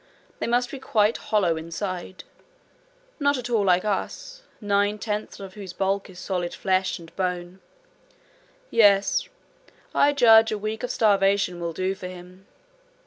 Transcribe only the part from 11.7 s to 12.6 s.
do for him.'